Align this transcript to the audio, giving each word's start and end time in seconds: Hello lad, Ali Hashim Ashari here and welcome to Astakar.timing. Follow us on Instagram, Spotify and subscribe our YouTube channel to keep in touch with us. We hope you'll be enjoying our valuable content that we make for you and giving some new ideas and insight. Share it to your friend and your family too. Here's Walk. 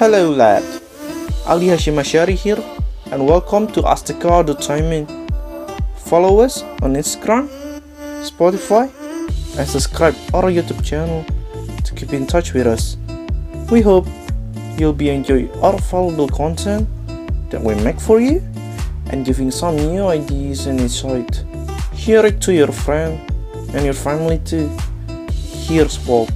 Hello 0.00 0.30
lad, 0.30 0.64
Ali 1.44 1.66
Hashim 1.66 2.00
Ashari 2.00 2.32
here 2.32 2.56
and 3.12 3.26
welcome 3.26 3.66
to 3.66 3.82
Astakar.timing. 3.82 5.04
Follow 5.94 6.40
us 6.40 6.62
on 6.80 6.94
Instagram, 6.94 7.50
Spotify 8.24 8.88
and 9.58 9.68
subscribe 9.68 10.14
our 10.32 10.44
YouTube 10.44 10.82
channel 10.82 11.22
to 11.84 11.94
keep 11.94 12.14
in 12.14 12.26
touch 12.26 12.54
with 12.54 12.66
us. 12.66 12.96
We 13.70 13.82
hope 13.82 14.06
you'll 14.78 14.94
be 14.94 15.10
enjoying 15.10 15.50
our 15.60 15.76
valuable 15.76 16.28
content 16.28 16.88
that 17.50 17.60
we 17.60 17.74
make 17.74 18.00
for 18.00 18.22
you 18.22 18.40
and 19.10 19.26
giving 19.26 19.50
some 19.50 19.76
new 19.76 20.06
ideas 20.06 20.64
and 20.64 20.80
insight. 20.80 21.44
Share 21.94 22.24
it 22.24 22.40
to 22.40 22.54
your 22.54 22.72
friend 22.72 23.20
and 23.74 23.84
your 23.84 23.92
family 23.92 24.38
too. 24.46 24.74
Here's 25.68 26.00
Walk. 26.06 26.32